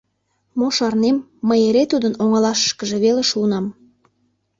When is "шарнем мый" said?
0.75-1.59